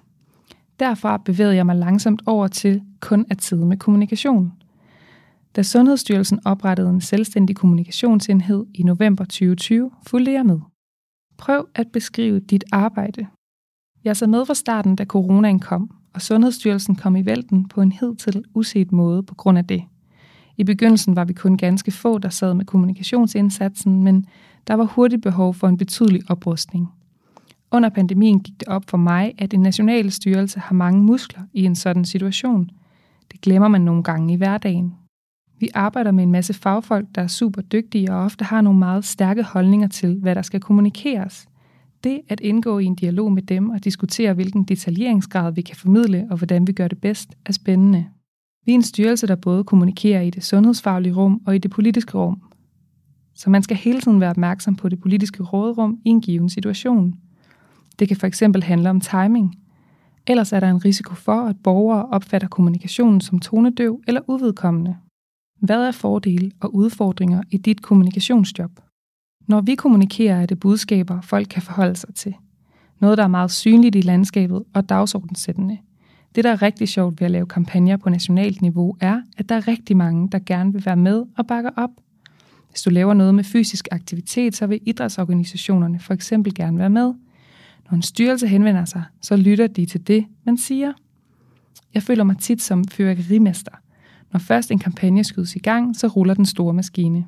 Derfra 0.79 1.17
bevægede 1.17 1.55
jeg 1.55 1.65
mig 1.65 1.75
langsomt 1.75 2.21
over 2.25 2.47
til 2.47 2.81
kun 2.99 3.25
at 3.29 3.41
sidde 3.41 3.65
med 3.65 3.77
kommunikation. 3.77 4.53
Da 5.55 5.63
Sundhedsstyrelsen 5.63 6.39
oprettede 6.45 6.89
en 6.89 7.01
selvstændig 7.01 7.55
kommunikationsenhed 7.55 8.65
i 8.73 8.83
november 8.83 9.23
2020, 9.23 9.91
fulgte 10.07 10.31
jeg 10.31 10.45
med. 10.45 10.59
Prøv 11.37 11.67
at 11.75 11.87
beskrive 11.93 12.39
dit 12.39 12.63
arbejde. 12.71 13.27
Jeg 14.03 14.17
sad 14.17 14.27
med 14.27 14.45
fra 14.45 14.53
starten, 14.53 14.95
da 14.95 15.05
coronaen 15.05 15.59
kom, 15.59 15.89
og 16.13 16.21
Sundhedsstyrelsen 16.21 16.95
kom 16.95 17.15
i 17.15 17.25
vælten 17.25 17.67
på 17.67 17.81
en 17.81 17.91
hidtil 17.91 18.43
uset 18.53 18.91
måde 18.91 19.23
på 19.23 19.35
grund 19.35 19.57
af 19.57 19.65
det. 19.65 19.83
I 20.57 20.63
begyndelsen 20.63 21.15
var 21.15 21.25
vi 21.25 21.33
kun 21.33 21.57
ganske 21.57 21.91
få, 21.91 22.17
der 22.17 22.29
sad 22.29 22.53
med 22.53 22.65
kommunikationsindsatsen, 22.65 24.03
men 24.03 24.25
der 24.67 24.73
var 24.73 24.83
hurtigt 24.83 25.21
behov 25.21 25.53
for 25.53 25.67
en 25.67 25.77
betydelig 25.77 26.21
oprustning. 26.29 26.89
Under 27.71 27.89
pandemien 27.89 28.39
gik 28.39 28.59
det 28.59 28.67
op 28.67 28.83
for 28.89 28.97
mig, 28.97 29.33
at 29.37 29.53
en 29.53 29.61
national 29.61 30.11
styrelse 30.11 30.59
har 30.59 30.75
mange 30.75 31.03
muskler 31.03 31.41
i 31.53 31.65
en 31.65 31.75
sådan 31.75 32.05
situation. 32.05 32.69
Det 33.31 33.41
glemmer 33.41 33.67
man 33.67 33.81
nogle 33.81 34.03
gange 34.03 34.33
i 34.33 34.35
hverdagen. 34.35 34.93
Vi 35.59 35.69
arbejder 35.73 36.11
med 36.11 36.23
en 36.23 36.31
masse 36.31 36.53
fagfolk, 36.53 37.07
der 37.15 37.21
er 37.21 37.27
super 37.27 37.61
dygtige 37.61 38.11
og 38.11 38.19
ofte 38.19 38.45
har 38.45 38.61
nogle 38.61 38.79
meget 38.79 39.05
stærke 39.05 39.43
holdninger 39.43 39.87
til, 39.87 40.19
hvad 40.21 40.35
der 40.35 40.41
skal 40.41 40.59
kommunikeres. 40.59 41.47
Det 42.03 42.21
at 42.29 42.39
indgå 42.39 42.79
i 42.79 42.85
en 42.85 42.95
dialog 42.95 43.31
med 43.31 43.41
dem 43.41 43.69
og 43.69 43.83
diskutere, 43.83 44.33
hvilken 44.33 44.63
detaljeringsgrad 44.63 45.53
vi 45.53 45.61
kan 45.61 45.75
formidle 45.75 46.27
og 46.29 46.37
hvordan 46.37 46.67
vi 46.67 46.71
gør 46.71 46.87
det 46.87 47.01
bedst, 47.01 47.29
er 47.45 47.51
spændende. 47.51 48.05
Vi 48.65 48.71
er 48.71 48.75
en 48.75 48.81
styrelse, 48.81 49.27
der 49.27 49.35
både 49.35 49.63
kommunikerer 49.63 50.21
i 50.21 50.29
det 50.29 50.43
sundhedsfaglige 50.43 51.13
rum 51.13 51.41
og 51.45 51.55
i 51.55 51.57
det 51.57 51.71
politiske 51.71 52.17
rum. 52.17 52.41
Så 53.35 53.49
man 53.49 53.63
skal 53.63 53.77
hele 53.77 54.01
tiden 54.01 54.19
være 54.19 54.29
opmærksom 54.29 54.75
på 54.75 54.89
det 54.89 55.01
politiske 55.01 55.43
rådrum 55.43 55.99
i 56.05 56.09
en 56.09 56.21
given 56.21 56.49
situation. 56.49 57.15
Det 57.99 58.07
kan 58.07 58.17
for 58.17 58.27
eksempel 58.27 58.63
handle 58.63 58.89
om 58.89 59.01
timing. 59.01 59.55
Ellers 60.27 60.53
er 60.53 60.59
der 60.59 60.69
en 60.69 60.85
risiko 60.85 61.15
for, 61.15 61.41
at 61.41 61.55
borgere 61.63 62.05
opfatter 62.05 62.47
kommunikationen 62.47 63.21
som 63.21 63.39
tonedøv 63.39 64.01
eller 64.07 64.21
uvedkommende. 64.27 64.97
Hvad 65.59 65.87
er 65.87 65.91
fordele 65.91 66.51
og 66.59 66.75
udfordringer 66.75 67.43
i 67.51 67.57
dit 67.57 67.81
kommunikationsjob? 67.81 68.71
Når 69.47 69.61
vi 69.61 69.75
kommunikerer, 69.75 70.41
er 70.41 70.45
det 70.45 70.59
budskaber, 70.59 71.21
folk 71.21 71.47
kan 71.49 71.61
forholde 71.61 71.95
sig 71.95 72.15
til. 72.15 72.33
Noget, 72.99 73.17
der 73.17 73.23
er 73.23 73.27
meget 73.27 73.51
synligt 73.51 73.95
i 73.95 74.01
landskabet 74.01 74.63
og 74.73 74.89
dagsordenssættende. 74.89 75.77
Det, 76.35 76.43
der 76.43 76.51
er 76.51 76.61
rigtig 76.61 76.89
sjovt 76.89 77.21
ved 77.21 77.25
at 77.25 77.31
lave 77.31 77.45
kampagner 77.45 77.97
på 77.97 78.09
nationalt 78.09 78.61
niveau, 78.61 78.97
er, 78.99 79.21
at 79.37 79.49
der 79.49 79.55
er 79.55 79.67
rigtig 79.67 79.97
mange, 79.97 80.29
der 80.31 80.39
gerne 80.45 80.73
vil 80.73 80.85
være 80.85 80.95
med 80.95 81.23
og 81.37 81.47
bakke 81.47 81.69
op. 81.77 81.89
Hvis 82.69 82.81
du 82.81 82.89
laver 82.89 83.13
noget 83.13 83.35
med 83.35 83.43
fysisk 83.43 83.87
aktivitet, 83.91 84.55
så 84.55 84.67
vil 84.67 84.79
idrætsorganisationerne 84.85 85.99
for 85.99 86.13
eksempel 86.13 86.53
gerne 86.53 86.79
være 86.79 86.89
med. 86.89 87.13
Når 87.89 87.95
en 87.95 88.01
styrelse 88.01 88.47
henvender 88.47 88.85
sig, 88.85 89.03
så 89.21 89.35
lytter 89.35 89.67
de 89.67 89.85
til 89.85 90.07
det, 90.07 90.25
man 90.45 90.57
siger. 90.57 90.93
Jeg 91.93 92.03
føler 92.03 92.23
mig 92.23 92.37
tit 92.37 92.61
som 92.61 92.87
fyrværkerimester. 92.87 93.71
Når 94.31 94.39
først 94.39 94.71
en 94.71 94.79
kampagne 94.79 95.23
skydes 95.23 95.55
i 95.55 95.59
gang, 95.59 95.95
så 95.95 96.07
ruller 96.07 96.33
den 96.33 96.45
store 96.45 96.73
maskine. 96.73 97.25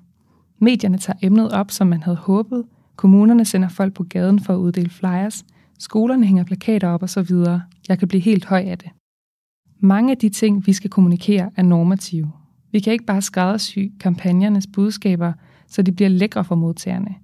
Medierne 0.60 0.98
tager 0.98 1.18
emnet 1.22 1.52
op, 1.52 1.72
som 1.72 1.88
man 1.88 2.04
havde 2.04 2.18
håbet. 2.18 2.64
Kommunerne 2.96 3.46
sender 3.46 3.70
folk 3.70 3.94
på 3.94 4.04
gaden 4.04 4.40
for 4.40 4.54
at 4.54 4.58
uddele 4.58 4.90
flyers. 4.90 5.46
Skolerne 5.80 6.26
hænger 6.26 6.44
plakater 6.44 6.88
op 6.88 7.02
og 7.02 7.10
så 7.10 7.22
videre. 7.22 7.62
Jeg 7.90 8.00
kan 8.00 8.08
blive 8.08 8.22
helt 8.22 8.46
høj 8.46 8.60
af 8.60 8.78
det. 8.78 8.90
Mange 9.80 10.12
af 10.12 10.18
de 10.18 10.30
ting, 10.30 10.68
vi 10.68 10.74
skal 10.74 10.90
kommunikere, 10.90 11.50
er 11.56 11.64
normative. 11.64 12.32
Vi 12.72 12.80
kan 12.80 12.94
ikke 12.94 13.06
bare 13.06 13.22
skræddersy 13.22 13.80
kampagnernes 14.00 14.68
budskaber, 14.68 15.34
så 15.68 15.82
de 15.82 15.92
bliver 15.92 16.10
lækre 16.10 16.44
for 16.44 16.56
modtagerne. 16.56 17.16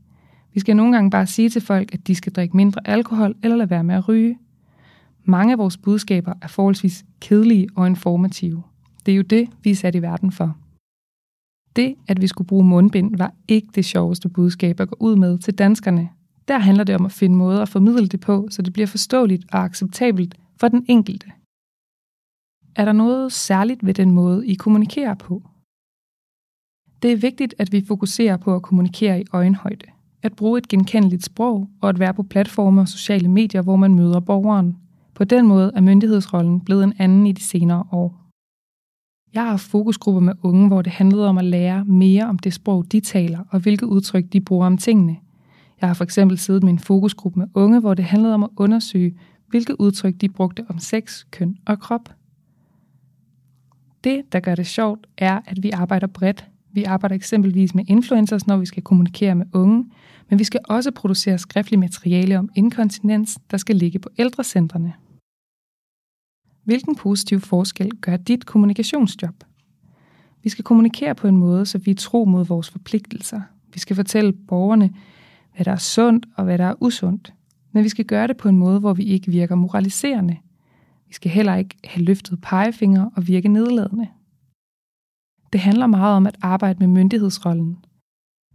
Vi 0.53 0.59
skal 0.59 0.75
nogle 0.75 0.93
gange 0.93 1.09
bare 1.09 1.27
sige 1.27 1.49
til 1.49 1.61
folk, 1.61 1.93
at 1.93 2.07
de 2.07 2.15
skal 2.15 2.33
drikke 2.33 2.57
mindre 2.57 2.81
alkohol 2.85 3.35
eller 3.43 3.57
lade 3.57 3.69
være 3.69 3.83
med 3.83 3.95
at 3.95 4.07
ryge. 4.07 4.37
Mange 5.23 5.51
af 5.51 5.57
vores 5.57 5.77
budskaber 5.77 6.33
er 6.41 6.47
forholdsvis 6.47 7.05
kedelige 7.19 7.67
og 7.75 7.87
informative. 7.87 8.63
Det 9.05 9.11
er 9.11 9.15
jo 9.15 9.21
det, 9.21 9.49
vi 9.63 9.71
er 9.71 9.75
sat 9.75 9.95
i 9.95 10.01
verden 10.01 10.31
for. 10.31 10.57
Det, 11.75 11.95
at 12.07 12.21
vi 12.21 12.27
skulle 12.27 12.47
bruge 12.47 12.65
mundbind, 12.65 13.17
var 13.17 13.33
ikke 13.47 13.67
det 13.75 13.85
sjoveste 13.85 14.29
budskab 14.29 14.79
at 14.79 14.89
gå 14.89 14.95
ud 14.99 15.15
med 15.15 15.37
til 15.37 15.53
danskerne. 15.53 16.09
Der 16.47 16.57
handler 16.57 16.83
det 16.83 16.95
om 16.95 17.05
at 17.05 17.11
finde 17.11 17.35
måder 17.35 17.61
at 17.61 17.69
formidle 17.69 18.07
det 18.07 18.19
på, 18.19 18.47
så 18.49 18.61
det 18.61 18.73
bliver 18.73 18.87
forståeligt 18.87 19.45
og 19.51 19.63
acceptabelt 19.63 20.35
for 20.59 20.67
den 20.67 20.85
enkelte. 20.87 21.31
Er 22.75 22.85
der 22.85 22.91
noget 22.91 23.31
særligt 23.31 23.85
ved 23.85 23.93
den 23.93 24.11
måde, 24.11 24.47
I 24.47 24.53
kommunikerer 24.53 25.13
på? 25.13 25.43
Det 27.01 27.11
er 27.11 27.17
vigtigt, 27.17 27.55
at 27.57 27.71
vi 27.71 27.85
fokuserer 27.87 28.37
på 28.37 28.55
at 28.55 28.61
kommunikere 28.61 29.21
i 29.21 29.25
øjenhøjde. 29.33 29.85
At 30.23 30.35
bruge 30.35 30.57
et 30.57 30.67
genkendeligt 30.67 31.25
sprog 31.25 31.69
og 31.81 31.89
at 31.89 31.99
være 31.99 32.13
på 32.13 32.23
platforme 32.23 32.81
og 32.81 32.87
sociale 32.87 33.27
medier, 33.27 33.61
hvor 33.61 33.75
man 33.75 33.95
møder 33.95 34.19
borgeren. 34.19 34.77
På 35.13 35.23
den 35.23 35.47
måde 35.47 35.71
er 35.75 35.81
myndighedsrollen 35.81 36.59
blevet 36.59 36.83
en 36.83 36.93
anden 36.99 37.27
i 37.27 37.31
de 37.31 37.43
senere 37.43 37.87
år. 37.91 38.20
Jeg 39.33 39.43
har 39.43 39.57
fokusgrupper 39.57 40.21
med 40.21 40.33
unge, 40.41 40.67
hvor 40.67 40.81
det 40.81 40.91
handlede 40.91 41.27
om 41.27 41.37
at 41.37 41.45
lære 41.45 41.85
mere 41.85 42.25
om 42.25 42.39
det 42.39 42.53
sprog, 42.53 42.91
de 42.91 42.99
taler, 42.99 43.39
og 43.49 43.59
hvilke 43.59 43.87
udtryk 43.87 44.25
de 44.33 44.41
bruger 44.41 44.65
om 44.65 44.77
tingene. 44.77 45.17
Jeg 45.81 45.89
har 45.89 45.93
for 45.93 46.03
eksempel 46.03 46.37
siddet 46.37 46.63
med 46.63 46.73
en 46.73 46.79
fokusgruppe 46.79 47.39
med 47.39 47.47
unge, 47.53 47.79
hvor 47.79 47.93
det 47.93 48.05
handlede 48.05 48.33
om 48.33 48.43
at 48.43 48.49
undersøge, 48.57 49.15
hvilke 49.47 49.81
udtryk 49.81 50.21
de 50.21 50.29
brugte 50.29 50.65
om 50.69 50.79
sex, 50.79 51.25
køn 51.31 51.57
og 51.65 51.79
krop. 51.79 52.09
Det, 54.03 54.21
der 54.31 54.39
gør 54.39 54.55
det 54.55 54.67
sjovt, 54.67 55.07
er, 55.17 55.39
at 55.45 55.63
vi 55.63 55.69
arbejder 55.69 56.07
bredt. 56.07 56.47
Vi 56.73 56.83
arbejder 56.83 57.15
eksempelvis 57.15 57.75
med 57.75 57.83
influencers, 57.87 58.47
når 58.47 58.57
vi 58.57 58.65
skal 58.65 58.83
kommunikere 58.83 59.35
med 59.35 59.45
unge, 59.53 59.85
men 60.29 60.39
vi 60.39 60.43
skal 60.43 60.59
også 60.69 60.91
producere 60.91 61.37
skriftlig 61.37 61.79
materiale 61.79 62.39
om 62.39 62.49
inkontinens, 62.55 63.37
der 63.51 63.57
skal 63.57 63.75
ligge 63.75 63.99
på 63.99 64.09
ældrecentrene. 64.17 64.93
Hvilken 66.63 66.95
positiv 66.95 67.39
forskel 67.39 67.91
gør 68.01 68.17
dit 68.17 68.45
kommunikationsjob? 68.45 69.43
Vi 70.43 70.49
skal 70.49 70.63
kommunikere 70.63 71.15
på 71.15 71.27
en 71.27 71.37
måde, 71.37 71.65
så 71.65 71.77
vi 71.77 71.91
er 71.91 71.95
tro 71.95 72.25
mod 72.25 72.45
vores 72.45 72.69
forpligtelser. 72.69 73.41
Vi 73.73 73.79
skal 73.79 73.95
fortælle 73.95 74.33
borgerne, 74.33 74.93
hvad 75.55 75.65
der 75.65 75.71
er 75.71 75.77
sundt 75.77 76.25
og 76.35 76.43
hvad 76.43 76.57
der 76.57 76.65
er 76.65 76.75
usundt. 76.79 77.33
Men 77.71 77.83
vi 77.83 77.89
skal 77.89 78.05
gøre 78.05 78.27
det 78.27 78.37
på 78.37 78.49
en 78.49 78.57
måde, 78.57 78.79
hvor 78.79 78.93
vi 78.93 79.03
ikke 79.03 79.31
virker 79.31 79.55
moraliserende. 79.55 80.37
Vi 81.07 81.13
skal 81.13 81.31
heller 81.31 81.55
ikke 81.55 81.75
have 81.83 82.05
løftet 82.05 82.41
pegefinger 82.41 83.09
og 83.15 83.27
virke 83.27 83.47
nedladende. 83.47 84.07
Det 85.53 85.61
handler 85.61 85.87
meget 85.87 86.15
om 86.15 86.27
at 86.27 86.37
arbejde 86.41 86.79
med 86.79 86.87
myndighedsrollen. 86.87 87.77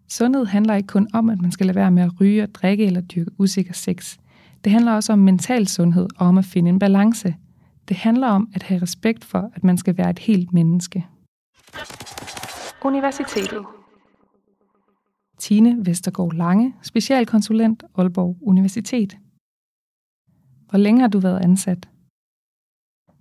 Sundhed 0.09 0.47
handler 0.47 0.75
ikke 0.75 0.87
kun 0.87 1.09
om, 1.13 1.31
at 1.31 1.41
man 1.41 1.53
skal 1.53 1.67
lade 1.67 1.77
være 1.77 1.91
med 1.91 2.03
at 2.03 2.21
ryge 2.21 2.43
og 2.43 2.55
drikke 2.55 2.87
eller 2.87 3.01
dyrke 3.01 3.31
usikker 3.39 3.73
sex. 3.73 4.19
Det 4.65 4.73
handler 4.73 4.93
også 4.93 5.13
om 5.13 5.19
mental 5.19 5.69
sundhed 5.69 6.09
og 6.17 6.27
om 6.27 6.39
at 6.39 6.45
finde 6.45 6.69
en 6.69 6.79
balance– 6.79 7.35
det 7.89 7.97
handler 7.97 8.29
om 8.29 8.49
at 8.55 8.63
have 8.63 8.83
respekt 8.83 9.25
for, 9.25 9.51
at 9.55 9.65
man 9.65 9.79
skal 9.79 9.97
være 9.97 10.11
et 10.11 10.19
helt 10.19 10.53
menneske. 10.53 11.07
Universitetet 12.85 13.67
Tine 15.39 15.87
Vestergaard 15.87 16.33
Lange, 16.33 16.75
specialkonsulent 16.83 17.83
Aalborg 17.99 18.37
Universitet. 18.41 19.17
Hvor 20.71 20.79
længe 20.79 21.01
har 21.01 21.09
du 21.09 21.19
været 21.19 21.45
ansat? 21.45 21.89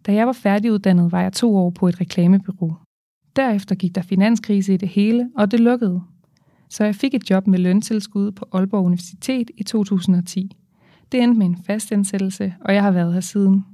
Da 0.06 0.14
jeg 0.14 0.28
var 0.28 0.34
færdiguddannet, 0.34 1.12
var 1.12 1.22
jeg 1.22 1.34
to 1.34 1.56
år 1.56 1.70
på 1.70 1.88
et 1.88 2.02
reklamebyrå. 2.02 2.74
Derefter 3.36 3.76
gik 3.76 3.96
der 3.96 4.02
finanskrise 4.02 4.74
i 4.74 4.78
det 4.78 4.90
hele, 4.90 5.32
og 5.36 5.52
det 5.52 5.60
lukkede. 5.60 6.02
Så 6.70 6.84
jeg 6.84 6.96
fik 6.96 7.14
et 7.14 7.30
job 7.30 7.48
med 7.48 7.60
løntilskud 7.60 8.32
på 8.32 8.46
Aalborg 8.52 8.86
Universitet 8.86 9.52
i 9.58 9.64
2010. 9.64 10.58
Det 11.12 11.24
endte 11.24 11.38
med 11.38 11.46
en 11.46 11.58
fastansættelse, 11.58 12.54
og 12.62 12.74
jeg 12.74 12.84
har 12.84 12.92
været 12.92 13.14
her 13.14 13.22
siden. 13.22 13.66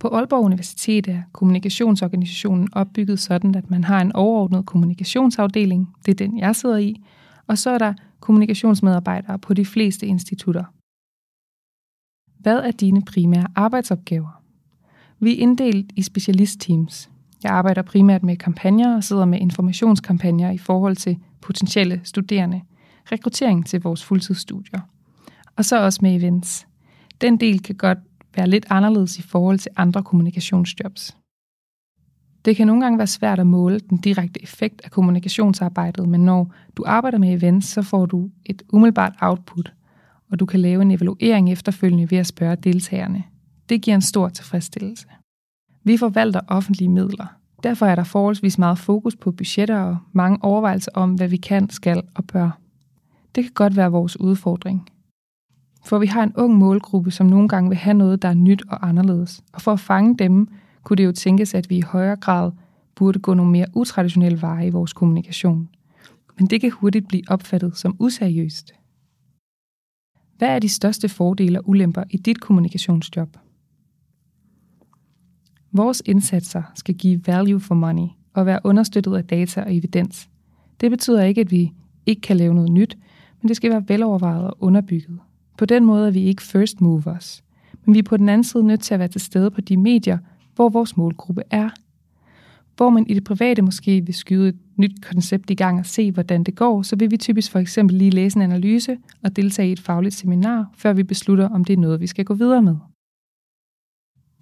På 0.00 0.08
Aalborg 0.08 0.44
Universitet 0.44 1.08
er 1.08 1.22
kommunikationsorganisationen 1.32 2.68
opbygget 2.72 3.20
sådan, 3.20 3.54
at 3.54 3.70
man 3.70 3.84
har 3.84 4.00
en 4.00 4.12
overordnet 4.12 4.66
kommunikationsafdeling, 4.66 5.94
det 6.06 6.10
er 6.20 6.26
den, 6.26 6.38
jeg 6.38 6.56
sidder 6.56 6.76
i, 6.76 7.02
og 7.46 7.58
så 7.58 7.70
er 7.70 7.78
der 7.78 7.94
kommunikationsmedarbejdere 8.20 9.38
på 9.38 9.54
de 9.54 9.64
fleste 9.64 10.06
institutter. 10.06 10.64
Hvad 12.38 12.58
er 12.58 12.70
dine 12.70 13.02
primære 13.02 13.46
arbejdsopgaver? 13.54 14.42
Vi 15.20 15.32
er 15.32 15.42
inddelt 15.42 15.92
i 15.96 16.02
specialistteams. 16.02 17.10
Jeg 17.42 17.52
arbejder 17.52 17.82
primært 17.82 18.22
med 18.22 18.36
kampagner 18.36 18.96
og 18.96 19.04
sidder 19.04 19.24
med 19.24 19.40
informationskampagner 19.40 20.50
i 20.50 20.58
forhold 20.58 20.96
til 20.96 21.18
potentielle 21.40 22.00
studerende, 22.04 22.62
rekruttering 23.12 23.66
til 23.66 23.82
vores 23.82 24.04
fuldtidsstudier. 24.04 24.80
Og 25.56 25.64
så 25.64 25.84
også 25.84 25.98
med 26.02 26.16
events. 26.16 26.66
Den 27.20 27.36
del 27.36 27.62
kan 27.62 27.74
godt 27.74 27.98
være 28.36 28.48
lidt 28.48 28.66
anderledes 28.70 29.18
i 29.18 29.22
forhold 29.22 29.58
til 29.58 29.70
andre 29.76 30.02
kommunikationsjobs. 30.02 31.16
Det 32.44 32.56
kan 32.56 32.66
nogle 32.66 32.82
gange 32.82 32.98
være 32.98 33.06
svært 33.06 33.38
at 33.38 33.46
måle 33.46 33.78
den 33.78 33.98
direkte 33.98 34.42
effekt 34.42 34.80
af 34.84 34.90
kommunikationsarbejdet, 34.90 36.08
men 36.08 36.24
når 36.24 36.52
du 36.76 36.84
arbejder 36.86 37.18
med 37.18 37.42
events, 37.42 37.68
så 37.68 37.82
får 37.82 38.06
du 38.06 38.30
et 38.44 38.62
umiddelbart 38.72 39.12
output, 39.20 39.72
og 40.30 40.40
du 40.40 40.46
kan 40.46 40.60
lave 40.60 40.82
en 40.82 40.90
evaluering 40.90 41.52
efterfølgende 41.52 42.10
ved 42.10 42.18
at 42.18 42.26
spørge 42.26 42.56
deltagerne. 42.56 43.24
Det 43.68 43.82
giver 43.82 43.94
en 43.94 44.02
stor 44.02 44.28
tilfredsstillelse. 44.28 45.06
Vi 45.84 45.96
forvalter 45.96 46.40
offentlige 46.48 46.88
midler. 46.88 47.26
Derfor 47.62 47.86
er 47.86 47.94
der 47.94 48.04
forholdsvis 48.04 48.58
meget 48.58 48.78
fokus 48.78 49.16
på 49.16 49.32
budgetter 49.32 49.80
og 49.80 49.96
mange 50.12 50.38
overvejelser 50.42 50.90
om, 50.94 51.14
hvad 51.14 51.28
vi 51.28 51.36
kan, 51.36 51.70
skal 51.70 52.02
og 52.14 52.24
bør. 52.24 52.58
Det 53.34 53.44
kan 53.44 53.52
godt 53.52 53.76
være 53.76 53.90
vores 53.90 54.20
udfordring. 54.20 54.88
For 55.86 55.98
vi 55.98 56.06
har 56.06 56.22
en 56.22 56.32
ung 56.36 56.54
målgruppe, 56.54 57.10
som 57.10 57.26
nogle 57.26 57.48
gange 57.48 57.68
vil 57.68 57.78
have 57.78 57.94
noget, 57.94 58.22
der 58.22 58.28
er 58.28 58.34
nyt 58.34 58.62
og 58.68 58.88
anderledes. 58.88 59.42
Og 59.52 59.62
for 59.62 59.72
at 59.72 59.80
fange 59.80 60.16
dem, 60.16 60.48
kunne 60.82 60.96
det 60.96 61.04
jo 61.04 61.12
tænkes, 61.12 61.54
at 61.54 61.70
vi 61.70 61.76
i 61.76 61.80
højere 61.80 62.16
grad 62.16 62.52
burde 62.94 63.18
gå 63.18 63.34
nogle 63.34 63.52
mere 63.52 63.66
utraditionelle 63.74 64.42
veje 64.42 64.66
i 64.66 64.70
vores 64.70 64.92
kommunikation. 64.92 65.68
Men 66.38 66.46
det 66.46 66.60
kan 66.60 66.70
hurtigt 66.70 67.08
blive 67.08 67.22
opfattet 67.28 67.76
som 67.76 67.96
useriøst. 67.98 68.72
Hvad 70.38 70.48
er 70.48 70.58
de 70.58 70.68
største 70.68 71.08
fordele 71.08 71.60
og 71.60 71.68
ulemper 71.68 72.04
i 72.10 72.16
dit 72.16 72.40
kommunikationsjob? 72.40 73.36
Vores 75.72 76.02
indsatser 76.06 76.62
skal 76.74 76.94
give 76.94 77.20
value 77.26 77.60
for 77.60 77.74
money 77.74 78.08
og 78.34 78.46
være 78.46 78.60
understøttet 78.64 79.16
af 79.16 79.24
data 79.24 79.62
og 79.62 79.76
evidens. 79.76 80.28
Det 80.80 80.90
betyder 80.90 81.22
ikke, 81.22 81.40
at 81.40 81.50
vi 81.50 81.72
ikke 82.06 82.20
kan 82.20 82.36
lave 82.36 82.54
noget 82.54 82.70
nyt, 82.70 82.98
men 83.42 83.48
det 83.48 83.56
skal 83.56 83.70
være 83.70 83.84
velovervejet 83.88 84.44
og 84.44 84.56
underbygget. 84.60 85.18
På 85.58 85.64
den 85.64 85.84
måde 85.84 86.06
er 86.06 86.10
vi 86.10 86.22
ikke 86.22 86.42
first 86.42 86.80
movers, 86.80 87.44
men 87.84 87.94
vi 87.94 87.98
er 87.98 88.02
på 88.02 88.16
den 88.16 88.28
anden 88.28 88.44
side 88.44 88.62
nødt 88.66 88.80
til 88.80 88.94
at 88.94 89.00
være 89.00 89.08
til 89.08 89.20
stede 89.20 89.50
på 89.50 89.60
de 89.60 89.76
medier, 89.76 90.18
hvor 90.54 90.68
vores 90.68 90.96
målgruppe 90.96 91.42
er. 91.50 91.70
Hvor 92.76 92.90
man 92.90 93.06
i 93.06 93.14
det 93.14 93.24
private 93.24 93.62
måske 93.62 94.00
vil 94.06 94.14
skyde 94.14 94.48
et 94.48 94.56
nyt 94.76 95.04
koncept 95.04 95.50
i 95.50 95.54
gang 95.54 95.78
og 95.78 95.86
se, 95.86 96.12
hvordan 96.12 96.44
det 96.44 96.54
går, 96.54 96.82
så 96.82 96.96
vil 96.96 97.10
vi 97.10 97.16
typisk 97.16 97.52
for 97.52 97.58
eksempel 97.58 97.96
lige 97.96 98.10
læse 98.10 98.36
en 98.36 98.42
analyse 98.42 98.98
og 99.22 99.36
deltage 99.36 99.68
i 99.68 99.72
et 99.72 99.80
fagligt 99.80 100.14
seminar, 100.14 100.70
før 100.74 100.92
vi 100.92 101.02
beslutter, 101.02 101.48
om 101.48 101.64
det 101.64 101.72
er 101.72 101.80
noget, 101.80 102.00
vi 102.00 102.06
skal 102.06 102.24
gå 102.24 102.34
videre 102.34 102.62
med. 102.62 102.76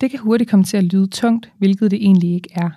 Det 0.01 0.11
kan 0.11 0.21
hurtigt 0.21 0.51
komme 0.51 0.65
til 0.65 0.77
at 0.77 0.85
lyde 0.85 1.07
tungt, 1.07 1.53
hvilket 1.59 1.91
det 1.91 2.05
egentlig 2.05 2.35
ikke 2.35 2.49
er. 2.53 2.71